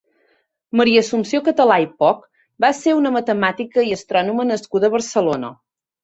[0.79, 2.23] Maria Assumpció Català i Poch
[2.65, 5.53] va ser una matemàtica i astrònoma nascuda a Barcelona.